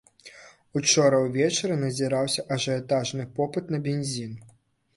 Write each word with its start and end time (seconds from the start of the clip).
Учора 0.79 1.19
ўвечары 1.25 1.75
назіраўся 1.83 2.47
ажыятажны 2.57 3.29
попыт 3.39 3.65
на 3.77 3.85
бензін. 3.89 4.37